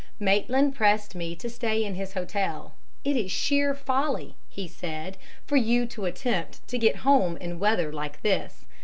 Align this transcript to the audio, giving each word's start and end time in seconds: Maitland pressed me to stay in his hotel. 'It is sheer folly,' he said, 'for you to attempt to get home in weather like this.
Maitland 0.19 0.73
pressed 0.73 1.13
me 1.13 1.35
to 1.35 1.47
stay 1.47 1.85
in 1.85 1.93
his 1.93 2.13
hotel. 2.15 2.73
'It 3.03 3.15
is 3.15 3.31
sheer 3.31 3.75
folly,' 3.75 4.35
he 4.49 4.67
said, 4.67 5.15
'for 5.45 5.57
you 5.57 5.85
to 5.85 6.05
attempt 6.05 6.67
to 6.69 6.79
get 6.79 6.95
home 7.05 7.37
in 7.37 7.59
weather 7.59 7.93
like 7.93 8.23
this. 8.23 8.65